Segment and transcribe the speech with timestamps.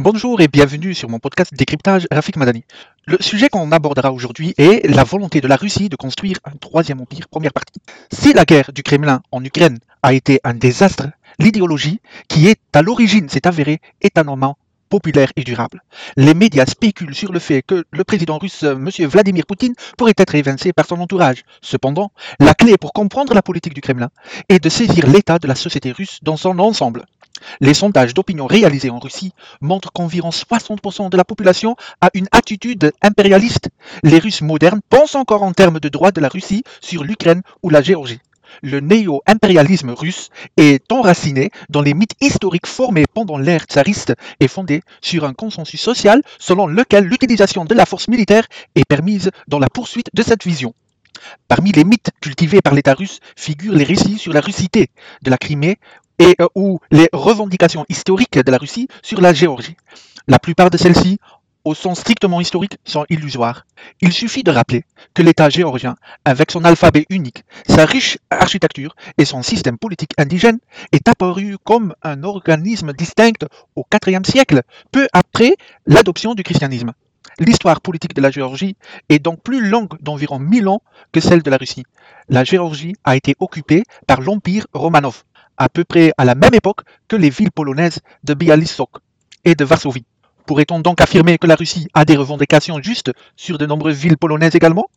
[0.00, 2.62] Bonjour et bienvenue sur mon podcast Décryptage Rafik Madani.
[3.06, 7.00] Le sujet qu'on abordera aujourd'hui est la volonté de la Russie de construire un troisième
[7.00, 7.80] empire, première partie.
[8.12, 11.08] Si la guerre du Kremlin en Ukraine a été un désastre,
[11.40, 14.56] l'idéologie qui est à l'origine s'est avérée étonnamment
[14.88, 15.82] populaire et durable.
[16.16, 18.88] Les médias spéculent sur le fait que le président russe, M.
[19.00, 21.42] Vladimir Poutine, pourrait être évincé par son entourage.
[21.60, 24.10] Cependant, la clé pour comprendre la politique du Kremlin
[24.48, 27.04] est de saisir l'état de la société russe dans son ensemble.
[27.60, 32.92] Les sondages d'opinion réalisés en Russie montrent qu'environ 60% de la population a une attitude
[33.02, 33.70] impérialiste.
[34.02, 37.70] Les Russes modernes pensent encore en termes de droit de la Russie sur l'Ukraine ou
[37.70, 38.20] la Géorgie.
[38.62, 44.82] Le néo-impérialisme russe est enraciné dans les mythes historiques formés pendant l'ère tsariste et fondé
[45.00, 49.68] sur un consensus social selon lequel l'utilisation de la force militaire est permise dans la
[49.68, 50.74] poursuite de cette vision.
[51.48, 54.88] Parmi les mythes cultivés par l'État russe figurent les récits sur la russité
[55.22, 55.78] de la Crimée
[56.18, 59.76] et euh, ou les revendications historiques de la Russie sur la Géorgie.
[60.26, 61.18] La plupart de celles-ci,
[61.64, 63.66] au sens strictement historique, sont illusoires.
[64.00, 64.84] Il suffit de rappeler
[65.14, 70.58] que l'État géorgien, avec son alphabet unique, sa riche architecture et son système politique indigène,
[70.92, 74.62] est apparu comme un organisme distinct au IVe siècle,
[74.92, 75.56] peu après
[75.86, 76.92] l'adoption du christianisme.
[77.40, 78.76] L'histoire politique de la Géorgie
[79.08, 81.84] est donc plus longue d'environ 1000 ans que celle de la Russie.
[82.28, 85.22] La Géorgie a été occupée par l'Empire Romanov,
[85.58, 88.98] à peu près à la même époque que les villes polonaises de Bialystok
[89.44, 90.06] et de Varsovie.
[90.46, 94.54] Pourrait-on donc affirmer que la Russie a des revendications justes sur de nombreuses villes polonaises
[94.54, 94.88] également?